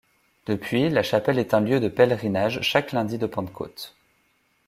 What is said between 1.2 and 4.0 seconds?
est un lieu de pèlerinage chaque lundi de Pentecôte.